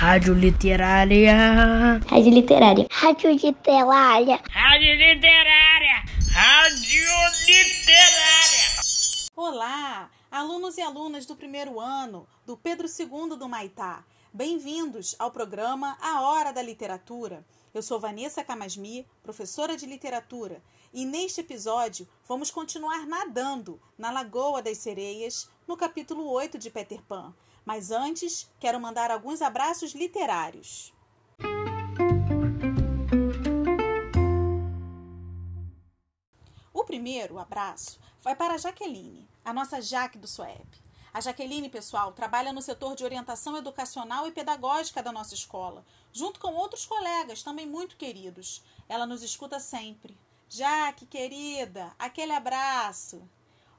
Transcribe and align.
Rádio 0.00 0.32
Literária. 0.32 2.00
Rádio 2.08 2.32
Literária. 2.32 2.86
Rádio 2.90 3.32
Literária. 3.32 4.40
Rádio 4.48 4.94
Literária. 4.94 6.02
Rádio 6.32 7.04
Literária. 7.46 8.80
Olá, 9.36 10.10
alunos 10.30 10.78
e 10.78 10.80
alunas 10.80 11.26
do 11.26 11.36
primeiro 11.36 11.78
ano 11.78 12.26
do 12.46 12.56
Pedro 12.56 12.86
II 12.88 13.36
do 13.36 13.46
Maitá. 13.46 14.02
Bem-vindos 14.32 15.14
ao 15.18 15.30
programa 15.30 15.98
A 16.00 16.22
Hora 16.22 16.50
da 16.50 16.62
Literatura. 16.62 17.44
Eu 17.74 17.82
sou 17.82 18.00
Vanessa 18.00 18.42
Camasmi, 18.42 19.06
professora 19.22 19.76
de 19.76 19.84
literatura, 19.84 20.62
e 20.94 21.04
neste 21.04 21.42
episódio 21.42 22.08
vamos 22.26 22.50
continuar 22.50 23.06
nadando 23.06 23.78
na 23.98 24.10
Lagoa 24.10 24.62
das 24.62 24.78
Sereias, 24.78 25.50
no 25.68 25.76
capítulo 25.76 26.26
8 26.30 26.56
de 26.56 26.70
Peter 26.70 27.02
Pan. 27.02 27.34
Mas 27.64 27.90
antes, 27.90 28.50
quero 28.58 28.80
mandar 28.80 29.10
alguns 29.10 29.42
abraços 29.42 29.92
literários. 29.92 30.92
O 36.72 36.84
primeiro 36.84 37.38
abraço 37.38 38.00
vai 38.20 38.34
para 38.34 38.54
a 38.54 38.58
Jaqueline, 38.58 39.28
a 39.44 39.52
nossa 39.52 39.80
Jaque 39.80 40.18
do 40.18 40.26
SUEP. 40.26 40.80
A 41.12 41.20
Jaqueline, 41.20 41.68
pessoal, 41.68 42.12
trabalha 42.12 42.52
no 42.52 42.62
setor 42.62 42.94
de 42.94 43.04
orientação 43.04 43.56
educacional 43.56 44.28
e 44.28 44.32
pedagógica 44.32 45.02
da 45.02 45.10
nossa 45.10 45.34
escola, 45.34 45.84
junto 46.12 46.38
com 46.38 46.54
outros 46.54 46.86
colegas 46.86 47.42
também 47.42 47.66
muito 47.66 47.96
queridos. 47.96 48.62
Ela 48.88 49.06
nos 49.06 49.22
escuta 49.22 49.58
sempre. 49.58 50.16
Jaque, 50.48 51.06
querida, 51.06 51.92
aquele 51.98 52.32
abraço. 52.32 53.28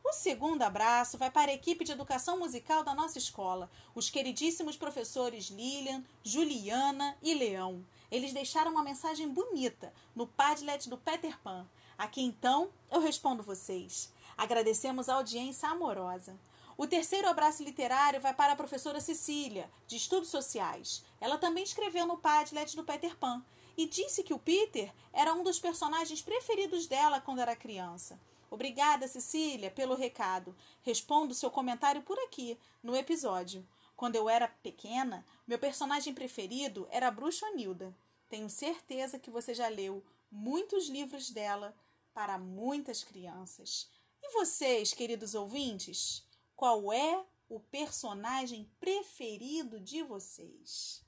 O 0.04 0.14
segundo 0.14 0.64
abraço 0.64 1.18
vai 1.18 1.30
para 1.30 1.52
a 1.52 1.54
equipe 1.54 1.86
de 1.86 1.92
educação 1.92 2.38
musical 2.38 2.84
da 2.84 2.94
nossa 2.94 3.18
escola, 3.18 3.70
os 3.94 4.10
queridíssimos 4.10 4.76
professores 4.76 5.46
Lilian, 5.46 6.04
Juliana 6.24 7.16
e 7.22 7.34
Leão. 7.34 7.86
Eles 8.10 8.34
deixaram 8.34 8.72
uma 8.72 8.84
mensagem 8.84 9.30
bonita 9.30 9.94
no 10.16 10.28
Padlet 10.28 10.90
do 10.90 10.98
Peter 10.98 11.40
Pan. 11.40 11.68
Aqui 11.98 12.22
então 12.22 12.72
eu 12.90 13.00
respondo 13.00 13.44
vocês. 13.44 14.12
Agradecemos 14.36 15.08
a 15.08 15.16
audiência 15.16 15.70
amorosa. 15.70 16.38
O 16.76 16.88
terceiro 16.88 17.30
abraço 17.30 17.64
literário 17.64 18.20
vai 18.20 18.34
para 18.34 18.54
a 18.54 18.56
professora 18.56 19.00
Cecília, 19.00 19.70
de 19.86 19.98
Estudos 19.98 20.30
Sociais. 20.30 21.06
Ela 21.22 21.38
também 21.38 21.64
escreveu 21.64 22.08
no 22.08 22.18
Padlet 22.18 22.76
do 22.76 22.84
Peter 22.84 23.16
Pan 23.16 23.46
e 23.78 23.86
disse 23.86 24.24
que 24.24 24.34
o 24.34 24.40
Peter 24.40 24.92
era 25.14 25.34
um 25.34 25.44
dos 25.44 25.60
personagens 25.60 26.22
preferidos 26.22 26.88
dela 26.88 27.22
quando 27.22 27.40
era 27.40 27.56
criança. 27.56 28.20
Obrigada, 28.52 29.08
Cecília, 29.08 29.72
pelo 29.72 29.96
recado. 29.96 30.54
Respondo 30.82 31.34
seu 31.34 31.50
comentário 31.50 32.02
por 32.02 32.20
aqui, 32.20 32.60
no 32.84 32.94
episódio. 32.94 33.66
Quando 33.96 34.18
eu 34.18 34.28
era 34.28 34.46
pequena, 34.46 35.26
meu 35.48 35.58
personagem 35.58 36.14
preferido 36.14 36.86
era 36.92 37.08
a 37.08 37.12
Bruxa 37.12 37.50
Nilda. 37.52 37.96
Tenho 38.28 38.50
certeza 38.50 39.18
que 39.18 39.32
você 39.32 39.54
já 39.54 39.70
leu 39.70 40.04
muitos 40.30 40.90
livros 40.90 41.30
dela 41.30 41.74
para 42.14 42.38
muitas 42.38 43.06
crianças. 43.06 43.90
E 44.22 44.34
vocês, 44.34 44.94
queridos 44.94 45.34
ouvintes, 45.34 46.28
qual 46.54 46.92
é 46.92 47.24
o 47.48 47.58
personagem 47.58 48.70
preferido 48.82 49.80
de 49.80 50.04
vocês? 50.04 51.06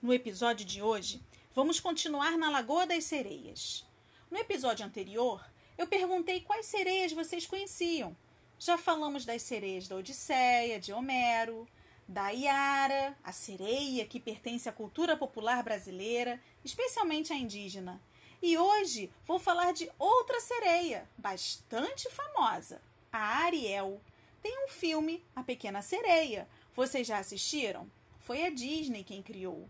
No 0.00 0.12
episódio 0.12 0.64
de 0.64 0.80
hoje, 0.80 1.20
vamos 1.56 1.80
continuar 1.80 2.36
na 2.36 2.50
Lagoa 2.50 2.86
das 2.86 3.04
Sereias. 3.04 3.82
No 4.30 4.36
episódio 4.36 4.84
anterior, 4.84 5.42
eu 5.78 5.86
perguntei 5.86 6.42
quais 6.42 6.66
sereias 6.66 7.14
vocês 7.14 7.46
conheciam. 7.46 8.14
Já 8.58 8.76
falamos 8.76 9.24
das 9.24 9.40
sereias 9.40 9.88
da 9.88 9.96
Odisseia, 9.96 10.78
de 10.78 10.92
Homero, 10.92 11.66
da 12.06 12.28
Iara, 12.28 13.16
a 13.24 13.32
sereia 13.32 14.04
que 14.04 14.20
pertence 14.20 14.68
à 14.68 14.72
cultura 14.72 15.16
popular 15.16 15.62
brasileira, 15.62 16.38
especialmente 16.62 17.32
à 17.32 17.36
indígena. 17.36 18.02
E 18.42 18.58
hoje 18.58 19.10
vou 19.24 19.38
falar 19.38 19.72
de 19.72 19.90
outra 19.98 20.38
sereia, 20.40 21.08
bastante 21.16 22.10
famosa, 22.10 22.82
a 23.10 23.44
Ariel. 23.44 23.98
Tem 24.42 24.62
um 24.62 24.68
filme, 24.68 25.24
A 25.34 25.42
Pequena 25.42 25.80
Sereia. 25.80 26.46
Vocês 26.74 27.06
já 27.06 27.16
assistiram? 27.16 27.90
Foi 28.20 28.44
a 28.44 28.50
Disney 28.50 29.02
quem 29.02 29.22
criou. 29.22 29.66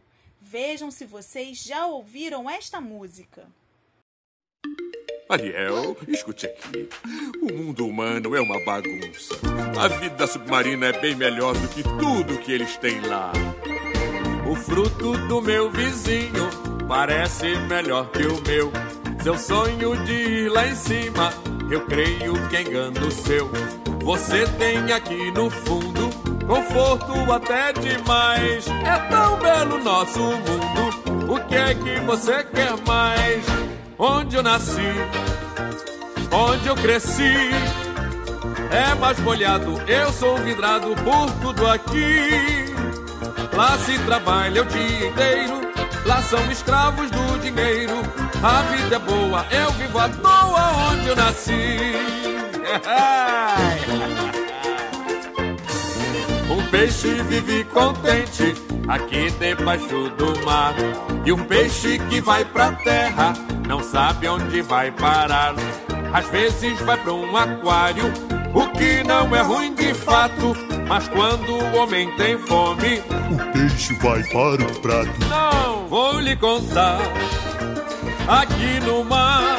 Vejam 0.49 0.93
se 0.93 1.05
vocês 1.05 1.61
já 1.61 1.87
ouviram 1.87 2.49
esta 2.49 2.81
música. 2.81 3.49
Ariel, 5.29 5.97
escute 6.07 6.47
aqui. 6.47 6.89
O 7.43 7.53
mundo 7.53 7.85
humano 7.85 8.37
é 8.37 8.41
uma 8.41 8.65
bagunça. 8.65 9.35
A 9.77 9.89
vida 9.89 10.25
submarina 10.29 10.87
é 10.87 11.01
bem 11.01 11.17
melhor 11.17 11.53
do 11.53 11.67
que 11.67 11.83
tudo 11.83 12.39
que 12.39 12.53
eles 12.53 12.77
têm 12.77 13.01
lá. 13.01 13.33
O 14.49 14.55
fruto 14.55 15.19
do 15.27 15.43
meu 15.43 15.69
vizinho 15.69 16.49
parece 16.87 17.57
melhor 17.67 18.13
que 18.13 18.25
o 18.25 18.41
meu. 18.43 18.71
Seu 19.25 19.37
sonho 19.37 19.97
de 20.05 20.13
ir 20.13 20.49
lá 20.49 20.65
em 20.65 20.77
cima, 20.77 21.33
eu 21.69 21.85
creio 21.87 22.49
que 22.49 22.57
é 22.57 22.63
engano 22.63 23.11
seu. 23.11 23.51
Você 24.05 24.47
tem 24.57 24.93
aqui 24.93 25.33
no 25.33 25.51
fundo 25.51 25.96
conforto 26.47 27.33
até 27.33 27.73
demais. 27.73 28.67
É 28.85 28.99
tão 29.11 29.37
belo 29.39 29.83
nosso 29.83 30.21
mundo. 30.21 31.33
O 31.33 31.41
que 31.41 31.57
é 31.57 31.75
que 31.75 32.01
você 32.01 32.45
quer 32.45 32.77
mais? 32.87 33.45
Onde 33.99 34.37
eu 34.37 34.43
nasci, 34.43 34.93
onde 36.31 36.69
eu 36.69 36.75
cresci, 36.77 37.51
é 38.71 38.95
mais 38.95 39.19
molhado. 39.21 39.81
Eu 39.87 40.13
sou 40.13 40.37
vidrado 40.39 40.95
por 40.97 41.31
tudo 41.41 41.67
aqui. 41.67 42.75
Lá 43.55 43.77
se 43.79 43.99
trabalha 44.01 44.63
o 44.63 44.67
dia 44.67 45.09
inteiro, 45.09 45.61
lá 46.05 46.21
são 46.23 46.51
escravos 46.51 47.11
do 47.11 47.39
dinheiro. 47.41 48.03
A 48.43 48.63
vida 48.63 48.97
é 48.97 48.99
boa, 48.99 49.47
eu 49.51 49.73
vivo 49.73 49.99
à 49.99 50.09
toa 50.11 50.91
onde 50.91 51.09
eu 51.09 51.17
nasci. 51.17 51.95
Um 56.67 56.69
peixe 56.69 57.23
vive 57.23 57.63
contente 57.67 58.53
aqui 58.89 59.31
debaixo 59.39 60.11
do 60.19 60.45
mar. 60.45 60.75
E 61.25 61.33
um 61.33 61.45
peixe 61.45 61.97
que 62.11 62.21
vai 62.21 62.45
pra 62.45 62.73
terra 62.73 63.35
não 63.69 63.81
sabe 63.81 64.27
onde 64.27 64.63
vai 64.63 64.91
parar. 64.91 65.55
Às 66.13 66.29
vezes 66.29 66.77
vai 66.81 66.97
pra 66.97 67.13
um 67.13 67.37
aquário, 67.37 68.13
o 68.53 68.67
que 68.71 69.05
não 69.05 69.35
é 69.35 69.43
ruim 69.43 69.77
de 69.77 69.95
fato. 69.95 70.57
Mas 70.89 71.07
quando 71.07 71.53
o 71.53 71.77
homem 71.77 72.11
tem 72.17 72.37
fome, 72.37 73.01
o 73.31 73.53
peixe 73.53 73.95
vai 73.95 74.25
para 74.25 74.65
o 74.65 74.81
prato. 74.81 75.29
Não 75.29 75.87
vou 75.87 76.19
lhe 76.19 76.35
contar. 76.35 76.99
Aqui 78.27 78.81
no 78.85 79.05
mar, 79.05 79.57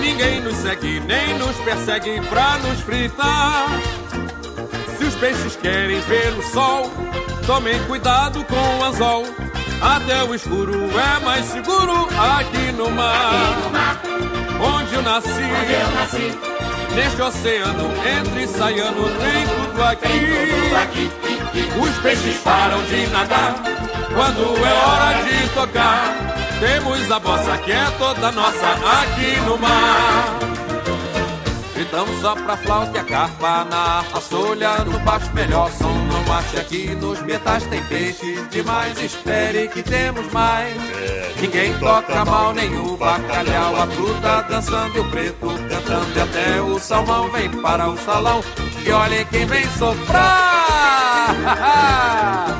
ninguém 0.00 0.40
nos 0.42 0.58
segue 0.58 1.00
nem 1.00 1.36
nos 1.38 1.56
persegue 1.56 2.20
pra 2.28 2.56
nos 2.58 2.80
fritar. 2.82 3.97
Peixes 5.20 5.56
querem 5.56 6.00
ver 6.02 6.32
o 6.38 6.42
sol, 6.52 6.92
tomem 7.46 7.78
cuidado 7.84 8.44
com 8.44 8.78
o 8.78 8.84
anzol. 8.84 9.24
Até 9.80 10.22
o 10.24 10.34
escuro 10.34 10.88
é 10.98 11.24
mais 11.24 11.44
seguro 11.46 12.08
aqui 12.36 12.72
no 12.72 12.90
mar. 12.90 14.00
Onde 14.60 14.94
eu 14.94 15.02
nasci, 15.02 15.28
Onde 15.28 15.72
eu 15.72 15.90
nasci. 15.90 16.38
neste 16.94 17.22
oceano, 17.22 17.90
entre 18.06 18.44
e 18.44 18.48
saiano, 18.48 19.08
tem 19.18 19.46
tudo 19.46 19.84
aqui. 19.84 21.10
Os 21.80 21.98
peixes 21.98 22.36
param 22.38 22.82
de 22.84 23.06
nadar 23.08 23.54
quando 24.14 24.66
é 24.66 24.72
hora 24.72 25.22
de 25.24 25.48
tocar. 25.50 26.14
Temos 26.60 27.10
a 27.10 27.18
bossa 27.18 27.58
que 27.58 27.72
é 27.72 27.90
toda 27.98 28.32
nossa 28.32 28.66
aqui 29.02 29.40
no 29.46 29.58
mar. 29.58 30.57
Gritamos 31.78 32.20
só 32.20 32.34
pra 32.34 32.56
flauta 32.56 32.98
e 32.98 33.00
a 33.00 33.04
carpa 33.04 33.64
na 33.66 34.02
solha 34.20 34.78
no 34.84 34.98
baixo 34.98 35.32
melhor 35.32 35.70
som. 35.70 35.92
Não 35.92 36.34
acha 36.34 36.64
que 36.64 36.88
nos 36.96 37.22
metais 37.22 37.62
tem 37.66 37.80
peixes 37.84 38.48
demais. 38.50 39.00
Espere 39.00 39.68
que 39.68 39.80
temos 39.80 40.26
mais. 40.32 40.74
Ninguém 41.40 41.72
toca 41.78 42.24
mal, 42.24 42.52
nem 42.52 42.76
o 42.80 42.96
bacalhau, 42.96 43.80
a 43.80 43.86
truta 43.86 44.42
dançando 44.50 44.96
e 44.96 45.00
o 45.00 45.08
preto 45.08 45.46
cantando. 45.68 46.18
E 46.18 46.20
até 46.20 46.60
o 46.60 46.80
salmão 46.80 47.30
vem 47.30 47.48
para 47.48 47.88
o 47.88 47.96
salão. 47.98 48.42
E 48.84 48.90
olhem 48.90 49.24
quem 49.26 49.46
vem 49.46 49.64
soprar. 49.78 51.28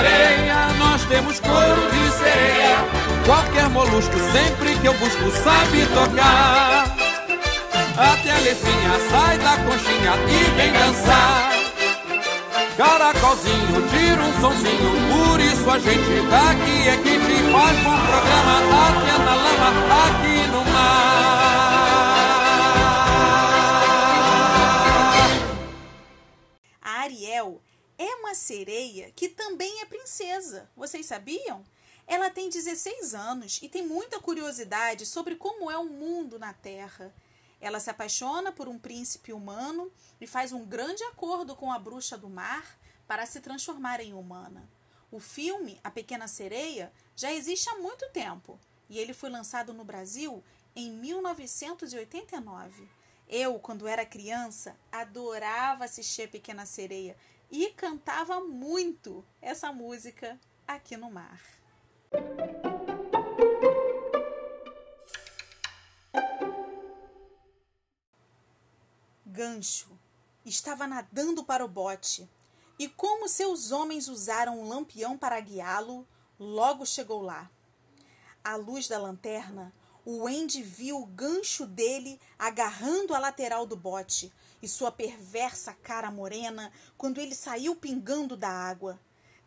areia, 0.00 0.72
nós 0.78 1.04
temos 1.04 1.40
couro 1.40 1.90
de 1.90 2.10
sereia. 2.12 2.76
Qualquer 3.26 3.68
molusco, 3.68 4.16
sempre 4.32 4.74
que 4.76 4.86
eu 4.86 4.94
busco, 4.94 5.30
sabe 5.42 5.86
tocar. 5.94 6.84
Até 7.96 8.30
a 8.32 8.38
lefinha 8.38 8.94
sai 9.10 9.38
da 9.38 9.56
conchinha 9.58 10.12
e 10.28 10.50
vem 10.56 10.72
dançar. 10.72 11.52
Caracolzinho, 12.76 13.88
tira 13.90 14.22
um 14.22 14.40
sonzinho, 14.40 14.90
por 15.12 15.40
isso 15.40 15.70
a 15.70 15.78
gente 15.78 16.30
tá 16.30 16.50
aqui 16.50 16.88
é 16.88 16.96
que 16.96 17.18
te 17.18 17.52
faz 17.52 17.76
bom 17.80 17.98
programa. 18.08 18.54
Até 18.88 19.18
na 19.22 19.34
lama, 19.34 19.70
aqui 20.06 20.46
no 20.50 20.64
mar. 20.72 21.49
Sereia 28.50 29.12
que 29.12 29.28
também 29.28 29.80
é 29.80 29.84
princesa. 29.84 30.68
Vocês 30.74 31.06
sabiam? 31.06 31.64
Ela 32.04 32.30
tem 32.30 32.50
16 32.50 33.14
anos 33.14 33.60
e 33.62 33.68
tem 33.68 33.86
muita 33.86 34.18
curiosidade 34.18 35.06
sobre 35.06 35.36
como 35.36 35.70
é 35.70 35.78
o 35.78 35.84
mundo 35.84 36.36
na 36.36 36.52
Terra. 36.52 37.14
Ela 37.60 37.78
se 37.78 37.90
apaixona 37.90 38.50
por 38.50 38.66
um 38.66 38.76
príncipe 38.76 39.32
humano 39.32 39.92
e 40.20 40.26
faz 40.26 40.50
um 40.50 40.64
grande 40.64 41.04
acordo 41.04 41.54
com 41.54 41.70
a 41.70 41.78
bruxa 41.78 42.18
do 42.18 42.28
mar 42.28 42.76
para 43.06 43.24
se 43.24 43.40
transformar 43.40 44.00
em 44.00 44.14
humana. 44.14 44.68
O 45.12 45.20
filme 45.20 45.78
A 45.84 45.90
Pequena 45.90 46.26
Sereia 46.26 46.92
já 47.14 47.32
existe 47.32 47.70
há 47.70 47.76
muito 47.76 48.10
tempo 48.10 48.58
e 48.88 48.98
ele 48.98 49.14
foi 49.14 49.30
lançado 49.30 49.72
no 49.72 49.84
Brasil 49.84 50.42
em 50.74 50.90
1989. 50.90 52.88
Eu, 53.28 53.60
quando 53.60 53.86
era 53.86 54.04
criança, 54.04 54.74
adorava 54.90 55.84
assistir 55.84 56.22
A 56.22 56.28
Pequena 56.28 56.66
Sereia 56.66 57.16
e 57.50 57.70
cantava 57.72 58.40
muito 58.40 59.24
essa 59.42 59.72
música 59.72 60.38
aqui 60.66 60.96
no 60.96 61.10
mar. 61.10 61.40
Gancho 69.26 69.98
estava 70.44 70.86
nadando 70.86 71.44
para 71.44 71.64
o 71.64 71.68
bote 71.68 72.28
e, 72.78 72.88
como 72.88 73.28
seus 73.28 73.72
homens 73.72 74.08
usaram 74.08 74.58
um 74.58 74.68
lampião 74.68 75.18
para 75.18 75.40
guiá-lo, 75.40 76.06
logo 76.38 76.86
chegou 76.86 77.20
lá. 77.20 77.50
À 78.42 78.56
luz 78.56 78.88
da 78.88 78.98
lanterna, 78.98 79.72
o 80.04 80.26
Andy 80.26 80.62
viu 80.62 81.00
o 81.00 81.06
gancho 81.06 81.66
dele 81.66 82.20
agarrando 82.38 83.14
a 83.14 83.18
lateral 83.18 83.66
do 83.66 83.76
bote 83.76 84.32
e 84.62 84.68
sua 84.68 84.90
perversa 84.90 85.72
cara 85.74 86.10
morena 86.10 86.72
quando 86.96 87.20
ele 87.20 87.34
saiu 87.34 87.74
pingando 87.76 88.36
da 88.36 88.48
água. 88.48 88.98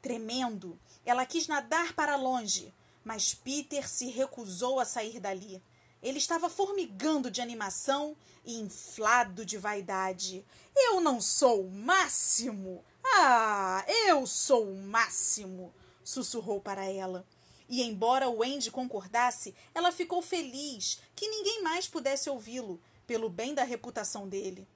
Tremendo, 0.01 0.79
ela 1.05 1.25
quis 1.25 1.47
nadar 1.47 1.93
para 1.93 2.15
longe, 2.15 2.73
mas 3.03 3.33
Peter 3.33 3.87
se 3.89 4.07
recusou 4.09 4.79
a 4.79 4.85
sair 4.85 5.19
dali. 5.19 5.61
Ele 6.01 6.17
estava 6.17 6.49
formigando 6.49 7.31
de 7.31 7.41
animação 7.41 8.15
e 8.45 8.59
inflado 8.59 9.45
de 9.45 9.57
vaidade. 9.57 10.45
Eu 10.75 10.99
não 10.99 11.21
sou 11.21 11.65
o 11.65 11.71
máximo! 11.71 12.83
Ah, 13.05 13.85
eu 14.07 14.27
sou 14.27 14.71
o 14.71 14.75
máximo! 14.75 15.73
sussurrou 16.03 16.59
para 16.59 16.85
ela. 16.85 17.25
E 17.69 17.81
embora 17.81 18.29
o 18.29 18.43
Andy 18.43 18.71
concordasse, 18.71 19.55
ela 19.73 19.91
ficou 19.91 20.21
feliz 20.21 20.99
que 21.15 21.27
ninguém 21.27 21.63
mais 21.63 21.87
pudesse 21.87 22.29
ouvi-lo, 22.29 22.81
pelo 23.05 23.29
bem 23.29 23.53
da 23.53 23.63
reputação 23.63 24.27
dele. 24.27 24.67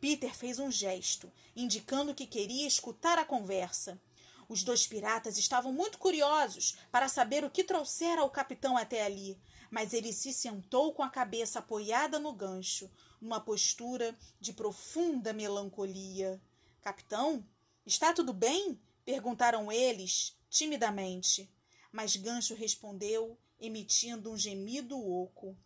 Peter 0.00 0.34
fez 0.34 0.58
um 0.58 0.70
gesto, 0.70 1.32
indicando 1.54 2.14
que 2.14 2.26
queria 2.26 2.66
escutar 2.66 3.18
a 3.18 3.24
conversa. 3.24 4.00
Os 4.48 4.62
dois 4.62 4.86
piratas 4.86 5.38
estavam 5.38 5.72
muito 5.72 5.98
curiosos 5.98 6.76
para 6.90 7.08
saber 7.08 7.44
o 7.44 7.50
que 7.50 7.64
trouxera 7.64 8.24
o 8.24 8.30
capitão 8.30 8.76
até 8.76 9.04
ali, 9.04 9.38
mas 9.70 9.92
ele 9.92 10.12
se 10.12 10.32
sentou 10.32 10.92
com 10.92 11.02
a 11.02 11.08
cabeça 11.08 11.60
apoiada 11.60 12.18
no 12.18 12.32
gancho, 12.32 12.90
numa 13.20 13.40
postura 13.40 14.16
de 14.40 14.52
profunda 14.52 15.32
melancolia. 15.32 16.40
Capitão, 16.82 17.46
está 17.86 18.12
tudo 18.12 18.32
bem? 18.32 18.78
perguntaram 19.04 19.70
eles 19.72 20.36
timidamente. 20.50 21.48
Mas 21.92 22.16
Gancho 22.16 22.54
respondeu, 22.54 23.38
emitindo 23.60 24.32
um 24.32 24.36
gemido 24.36 24.98
oco. 24.98 25.56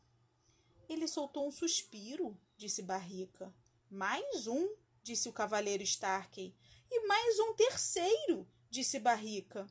Ele 0.89 1.07
soltou 1.07 1.47
um 1.47 1.53
suspiro, 1.53 2.39
disse 2.57 2.83
Barrica. 2.83 3.55
Mais 3.89 4.49
um, 4.49 4.75
disse 5.03 5.29
o 5.29 5.33
cavaleiro 5.33 5.85
Starkey. 5.85 6.55
E 6.91 7.07
mais 7.07 7.39
um 7.39 7.55
terceiro, 7.55 8.47
disse 8.69 8.99
Barrica. 8.99 9.67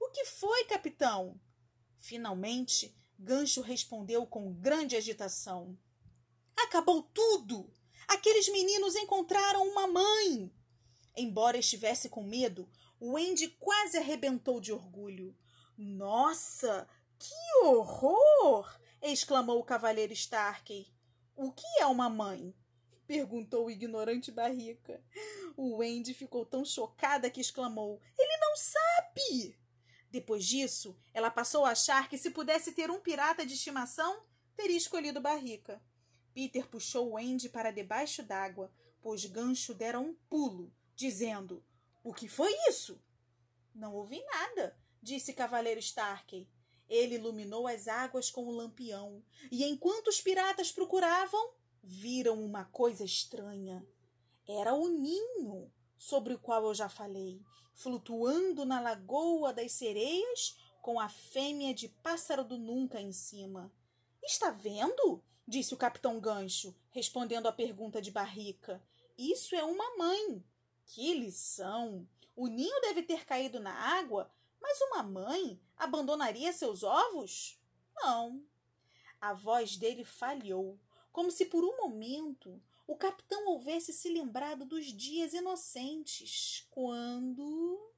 O 0.00 0.10
que 0.10 0.24
foi, 0.24 0.64
capitão? 0.64 1.38
Finalmente, 1.98 2.96
Gancho 3.18 3.60
respondeu 3.60 4.26
com 4.26 4.54
grande 4.54 4.96
agitação. 4.96 5.78
Acabou 6.56 7.02
tudo! 7.02 7.70
Aqueles 8.06 8.48
meninos 8.48 8.96
encontraram 8.96 9.66
uma 9.68 9.86
mãe! 9.86 10.50
Embora 11.16 11.58
estivesse 11.58 12.08
com 12.08 12.22
medo, 12.22 12.68
o 12.98 13.16
Andy 13.16 13.48
quase 13.58 13.98
arrebentou 13.98 14.60
de 14.60 14.72
orgulho. 14.72 15.36
Nossa, 15.78 16.88
que 17.20 17.64
horror! 17.64 18.68
exclamou 19.00 19.60
o 19.60 19.64
cavaleiro 19.64 20.12
Starkey. 20.12 20.92
O 21.36 21.52
que 21.52 21.66
é 21.78 21.86
uma 21.86 22.10
mãe? 22.10 22.52
perguntou 23.06 23.66
o 23.66 23.70
ignorante 23.70 24.32
Barrica. 24.32 25.00
O 25.56 25.80
Andy 25.80 26.14
ficou 26.14 26.44
tão 26.44 26.64
chocada 26.64 27.30
que 27.30 27.40
exclamou: 27.40 28.00
Ele 28.18 28.36
não 28.38 28.56
sabe! 28.56 29.56
Depois 30.10 30.44
disso, 30.44 30.98
ela 31.14 31.30
passou 31.30 31.64
a 31.64 31.70
achar 31.70 32.08
que 32.08 32.18
se 32.18 32.30
pudesse 32.30 32.72
ter 32.72 32.90
um 32.90 32.98
pirata 32.98 33.46
de 33.46 33.54
estimação, 33.54 34.24
teria 34.56 34.76
escolhido 34.76 35.20
Barrica. 35.20 35.80
Peter 36.34 36.66
puxou 36.66 37.12
o 37.12 37.16
Andy 37.16 37.48
para 37.48 37.70
debaixo 37.70 38.24
d'água, 38.24 38.72
pois 39.00 39.24
Gancho 39.26 39.72
dera 39.74 40.00
um 40.00 40.12
pulo, 40.28 40.74
dizendo: 40.96 41.64
O 42.02 42.12
que 42.12 42.28
foi 42.28 42.52
isso? 42.68 43.00
Não 43.72 43.94
ouvi 43.94 44.20
nada, 44.24 44.76
disse 45.08 45.32
Cavaleiro 45.32 45.80
Starkey. 45.80 46.46
Ele 46.88 47.14
iluminou 47.14 47.66
as 47.66 47.88
águas 47.88 48.30
com 48.30 48.46
o 48.46 48.50
lampião, 48.50 49.22
e 49.50 49.64
enquanto 49.64 50.08
os 50.08 50.20
piratas 50.20 50.70
procuravam, 50.70 51.50
viram 51.82 52.42
uma 52.42 52.66
coisa 52.66 53.04
estranha. 53.04 53.86
Era 54.46 54.74
o 54.74 54.88
ninho 54.88 55.70
sobre 55.96 56.34
o 56.34 56.38
qual 56.38 56.64
eu 56.64 56.74
já 56.74 56.88
falei, 56.88 57.42
flutuando 57.74 58.64
na 58.64 58.80
lagoa 58.80 59.52
das 59.52 59.72
sereias 59.72 60.56
com 60.80 61.00
a 61.00 61.08
fêmea 61.08 61.74
de 61.74 61.88
pássaro 61.88 62.44
do 62.44 62.56
nunca 62.56 63.00
em 63.00 63.12
cima. 63.12 63.72
Está 64.22 64.50
vendo? 64.50 65.22
disse 65.46 65.72
o 65.72 65.78
capitão 65.78 66.20
Gancho, 66.20 66.74
respondendo 66.90 67.46
à 67.46 67.52
pergunta 67.52 68.02
de 68.02 68.10
Barrica. 68.10 68.82
Isso 69.16 69.54
é 69.54 69.64
uma 69.64 69.96
mãe. 69.96 70.44
Que 70.84 71.14
lição! 71.14 72.06
O 72.36 72.46
ninho 72.46 72.80
deve 72.82 73.02
ter 73.02 73.24
caído 73.24 73.58
na 73.58 73.72
água, 73.72 74.30
mas 74.60 74.80
uma 74.80 75.02
mãe 75.02 75.60
abandonaria 75.76 76.52
seus 76.52 76.82
ovos? 76.82 77.58
Não. 77.96 78.44
A 79.20 79.32
voz 79.32 79.76
dele 79.76 80.04
falhou, 80.04 80.78
como 81.12 81.30
se 81.30 81.46
por 81.46 81.64
um 81.64 81.76
momento 81.76 82.62
o 82.86 82.96
capitão 82.96 83.48
houvesse 83.48 83.92
se 83.92 84.08
lembrado 84.08 84.64
dos 84.64 84.86
dias 84.86 85.34
inocentes, 85.34 86.66
quando. 86.70 87.92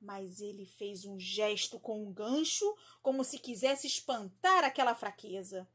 Mas 0.00 0.40
ele 0.40 0.64
fez 0.64 1.04
um 1.04 1.18
gesto 1.20 1.78
com 1.78 2.02
um 2.02 2.12
gancho, 2.12 2.76
como 3.02 3.22
se 3.22 3.38
quisesse 3.38 3.86
espantar 3.86 4.64
aquela 4.64 4.94
fraqueza. 4.94 5.68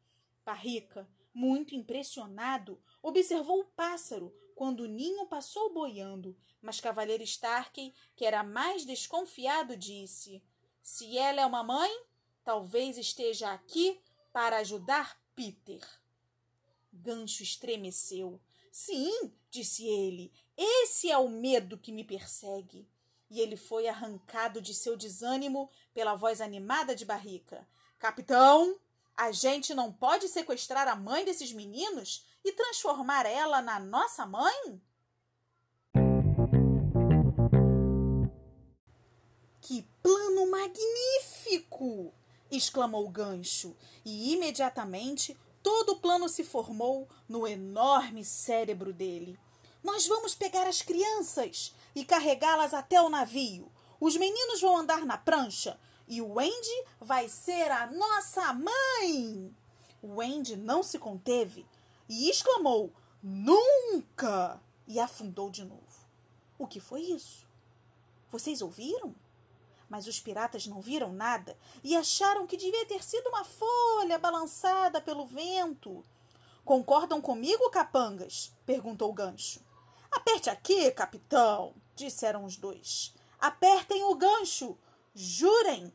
Barrica, 0.44 1.08
muito 1.34 1.76
impressionado, 1.76 2.82
observou 3.04 3.60
o 3.60 3.66
pássaro 3.66 4.34
quando 4.58 4.80
o 4.80 4.88
ninho 4.88 5.28
passou 5.28 5.72
boiando, 5.72 6.36
mas 6.60 6.82
Cavaleiro 6.82 7.22
Starkey, 7.22 7.94
que 8.16 8.26
era 8.26 8.44
mais 8.44 8.84
desconfiado, 8.84 9.78
disse: 9.78 10.44
Se 10.82 11.16
ela 11.16 11.42
é 11.42 11.46
uma 11.46 11.64
mãe, 11.64 11.92
talvez 12.44 12.98
esteja 12.98 13.54
aqui 13.54 14.02
para 14.34 14.58
ajudar 14.58 15.22
Peter. 15.36 15.80
Gancho 16.92 17.44
estremeceu. 17.44 18.42
Sim, 18.72 19.32
disse 19.52 19.86
ele, 19.88 20.34
esse 20.58 21.12
é 21.12 21.18
o 21.20 21.30
medo 21.30 21.78
que 21.78 21.92
me 21.92 22.04
persegue. 22.04 22.90
E 23.30 23.40
ele 23.40 23.58
foi 23.58 23.88
arrancado 23.88 24.60
de 24.60 24.74
seu 24.74 24.98
desânimo 24.98 25.70
pela 25.94 26.16
voz 26.16 26.42
animada 26.42 26.96
de 26.96 27.06
Barrica. 27.06 27.68
Capitão, 28.00 28.80
a 29.18 29.32
gente 29.32 29.74
não 29.74 29.92
pode 29.92 30.28
sequestrar 30.28 30.88
a 30.88 30.96
mãe 30.96 31.26
desses 31.26 31.52
meninos 31.52 32.24
e 32.46 32.52
transformar 32.52 33.26
ela 33.26 33.64
na 33.64 33.80
nossa 33.80 34.28
mãe? 34.28 34.80
Que 39.60 39.82
plano 40.04 40.52
magnífico! 40.52 42.14
exclamou 42.50 43.10
gancho, 43.10 43.76
e 44.06 44.32
imediatamente 44.34 45.36
todo 45.64 45.94
o 45.94 46.00
plano 46.00 46.30
se 46.30 46.44
formou 46.44 47.10
no 47.28 47.46
enorme 47.48 48.24
cérebro 48.24 48.94
dele. 48.94 49.38
Nós 49.84 50.08
vamos 50.08 50.36
pegar 50.36 50.68
as 50.68 50.82
crianças 50.82 51.74
e 51.96 52.06
carregá-las 52.06 52.74
até 52.74 53.02
o 53.02 53.10
navio. 53.10 53.70
Os 54.00 54.16
meninos 54.16 54.62
vão 54.62 54.78
andar 54.78 55.06
na 55.06 55.18
prancha 55.18 55.78
e 56.08 56.22
o 56.22 56.40
Andy 56.40 56.86
vai 57.00 57.28
ser 57.28 57.70
a 57.70 57.88
nossa 57.88 58.54
mãe. 58.54 59.54
O 60.02 60.22
Andy 60.22 60.56
não 60.56 60.82
se 60.82 60.98
conteve 60.98 61.66
e 62.08 62.30
exclamou: 62.30 62.92
Nunca! 63.22 64.62
E 64.88 65.00
afundou 65.00 65.50
de 65.50 65.66
novo. 65.66 66.08
O 66.58 66.66
que 66.66 66.80
foi 66.80 67.02
isso? 67.02 67.46
Vocês 68.32 68.62
ouviram? 68.62 69.14
Mas 69.90 70.08
os 70.08 70.20
piratas 70.20 70.66
não 70.66 70.82
viram 70.82 71.12
nada 71.12 71.58
e 71.84 71.96
acharam 71.96 72.48
que 72.48 72.58
devia 72.58 72.86
ter 72.86 73.04
sido 73.04 73.28
uma 73.28 73.44
folha 73.44 74.18
balançada 74.18 75.02
pelo 75.02 75.26
vento. 75.26 76.04
Concordam 76.64 77.22
comigo, 77.22 77.70
capangas? 77.70 78.54
perguntou 78.66 79.10
o 79.10 79.14
gancho. 79.14 79.62
Aperte 80.12 80.50
aqui, 80.50 80.92
capitão, 80.92 81.74
disseram 81.96 82.44
os 82.44 82.58
dois. 82.58 83.14
Apertem 83.40 84.04
o 84.04 84.16
gancho, 84.16 84.78
jurem. 85.20 85.92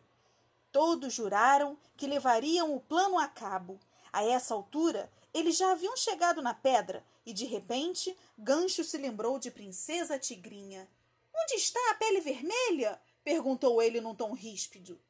Todos 0.73 1.14
juraram 1.14 1.79
que 1.97 2.09
levariam 2.09 2.75
o 2.75 2.81
plano 2.81 3.17
a 3.17 3.29
cabo. 3.29 3.79
A 4.12 4.25
essa 4.25 4.52
altura, 4.52 5.09
eles 5.33 5.57
já 5.57 5.71
haviam 5.71 5.97
chegado 5.97 6.43
na 6.43 6.52
pedra 6.52 7.05
e, 7.25 7.33
de 7.33 7.45
repente, 7.45 8.19
Gancho 8.37 8.83
se 8.83 8.99
lembrou 8.99 9.38
de 9.38 9.49
Princesa 9.49 10.19
Tigrinha. 10.19 10.88
Onde 11.33 11.55
está 11.55 11.79
a 11.91 11.95
pele 11.95 12.21
vermelha? 12.21 13.00
perguntou 13.23 13.81
ele 13.81 14.00
num 14.00 14.12
tom 14.12 14.33
ríspido. 14.33 15.00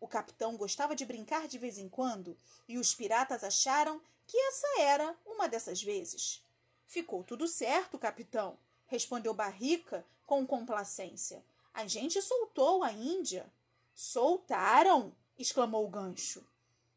O 0.00 0.08
capitão 0.08 0.56
gostava 0.56 0.96
de 0.96 1.04
brincar 1.04 1.46
de 1.46 1.58
vez 1.58 1.76
em 1.76 1.86
quando 1.88 2.34
e 2.66 2.78
os 2.78 2.94
piratas 2.94 3.44
acharam 3.44 4.00
que 4.26 4.38
essa 4.38 4.80
era 4.80 5.14
uma 5.26 5.46
dessas 5.46 5.82
vezes. 5.82 6.42
Ficou 6.86 7.22
tudo 7.22 7.46
certo, 7.46 7.98
capitão, 7.98 8.56
respondeu 8.86 9.34
Barrica 9.34 10.02
com 10.26 10.46
complacência. 10.46 11.44
A 11.72 11.86
gente 11.86 12.20
soltou 12.20 12.82
a 12.82 12.92
Índia. 12.92 13.50
Soltaram! 13.94 15.14
exclamou 15.38 15.86
o 15.86 15.90
gancho. 15.90 16.46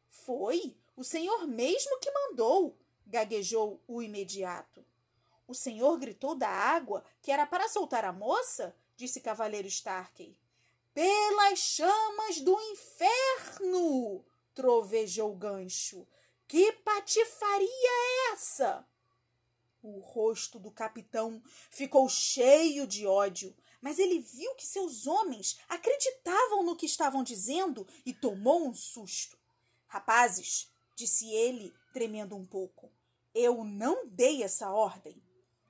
Foi 0.08 0.76
o 0.96 1.02
senhor 1.02 1.46
mesmo 1.46 1.98
que 1.98 2.10
mandou, 2.10 2.76
gaguejou 3.06 3.80
o 3.86 4.02
imediato. 4.02 4.84
O 5.46 5.54
senhor 5.54 5.98
gritou 5.98 6.34
da 6.34 6.48
água 6.48 7.04
que 7.22 7.30
era 7.30 7.46
para 7.46 7.68
soltar 7.68 8.04
a 8.04 8.12
moça? 8.12 8.74
disse 8.96 9.20
Cavaleiro 9.20 9.68
Starkey. 9.68 10.38
Pelas 10.92 11.58
chamas 11.58 12.40
do 12.40 12.58
inferno! 12.60 14.24
trovejou 14.54 15.32
o 15.32 15.36
gancho. 15.36 16.06
Que 16.46 16.72
patifaria 16.72 17.68
é 17.68 18.32
essa? 18.32 18.86
O 19.82 19.98
rosto 19.98 20.58
do 20.58 20.70
capitão 20.70 21.42
ficou 21.70 22.08
cheio 22.08 22.86
de 22.86 23.06
ódio, 23.06 23.54
mas 23.84 23.98
ele 23.98 24.18
viu 24.18 24.54
que 24.54 24.66
seus 24.66 25.06
homens 25.06 25.58
acreditavam 25.68 26.62
no 26.62 26.74
que 26.74 26.86
estavam 26.86 27.22
dizendo 27.22 27.86
e 28.06 28.14
tomou 28.14 28.66
um 28.66 28.74
susto. 28.74 29.36
Rapazes, 29.86 30.72
disse 30.96 31.30
ele, 31.30 31.70
tremendo 31.92 32.34
um 32.34 32.46
pouco, 32.46 32.90
eu 33.34 33.62
não 33.62 34.06
dei 34.06 34.42
essa 34.42 34.70
ordem. 34.70 35.22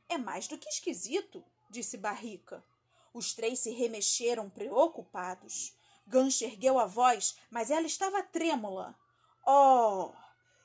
É 0.08 0.16
mais 0.16 0.46
do 0.46 0.56
que 0.56 0.68
esquisito, 0.68 1.44
disse 1.68 1.96
Barrica. 1.96 2.64
Os 3.12 3.34
três 3.34 3.58
se 3.58 3.72
remexeram 3.72 4.48
preocupados. 4.48 5.76
Gancho 6.06 6.44
ergueu 6.44 6.78
a 6.78 6.86
voz, 6.86 7.34
mas 7.50 7.68
ela 7.68 7.86
estava 7.86 8.22
trêmula. 8.22 8.96
Oh! 9.44 10.12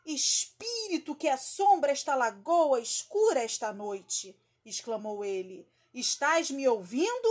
Espírito 0.06 1.16
que 1.16 1.28
assombra 1.28 1.92
esta 1.92 2.14
lagoa 2.14 2.80
escura 2.80 3.40
esta 3.40 3.74
noite! 3.74 4.40
exclamou 4.64 5.26
ele. 5.26 5.68
Estás 5.94 6.52
me 6.52 6.68
ouvindo? 6.68 7.30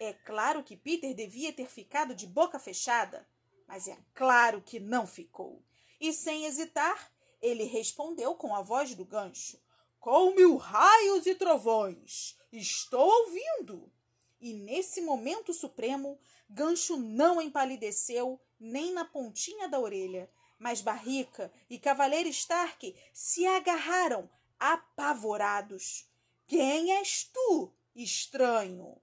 É 0.00 0.12
claro 0.12 0.62
que 0.62 0.76
Peter 0.76 1.14
devia 1.14 1.52
ter 1.52 1.66
ficado 1.66 2.14
de 2.14 2.26
boca 2.26 2.58
fechada, 2.58 3.28
mas 3.66 3.86
é 3.86 3.98
claro 4.14 4.60
que 4.62 4.80
não 4.80 5.06
ficou. 5.06 5.62
E 6.00 6.12
sem 6.12 6.44
hesitar, 6.44 7.12
ele 7.40 7.64
respondeu 7.64 8.34
com 8.34 8.54
a 8.54 8.62
voz 8.62 8.94
do 8.94 9.04
gancho: 9.04 9.60
Com 10.00 10.34
mil 10.34 10.56
raios 10.56 11.26
e 11.26 11.34
trovões, 11.34 12.36
estou 12.52 13.06
ouvindo. 13.06 13.92
E 14.40 14.52
nesse 14.52 15.00
momento 15.00 15.52
supremo, 15.52 16.18
Gancho 16.48 16.96
não 16.96 17.42
empalideceu 17.42 18.40
nem 18.58 18.92
na 18.92 19.04
pontinha 19.04 19.68
da 19.68 19.78
orelha, 19.78 20.30
mas 20.58 20.80
Barrica 20.80 21.52
e 21.68 21.78
Cavaleiro 21.78 22.28
Stark 22.28 22.94
se 23.12 23.46
agarraram, 23.46 24.30
apavorados. 24.58 26.08
Quem 26.48 26.92
és 26.92 27.24
tu, 27.24 27.74
estranho? 27.94 28.96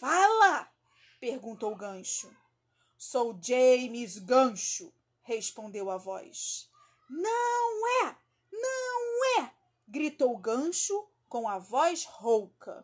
Fala! 0.00 0.72
perguntou 1.20 1.76
Gancho. 1.76 2.34
Sou 2.96 3.38
James 3.42 4.16
Gancho, 4.16 4.90
respondeu 5.20 5.90
a 5.90 5.98
voz. 5.98 6.70
Não 7.10 8.06
é! 8.06 8.16
Não 8.50 9.42
é! 9.42 9.52
gritou 9.86 10.34
Gancho 10.38 11.06
com 11.28 11.46
a 11.46 11.58
voz 11.58 12.06
rouca. 12.06 12.82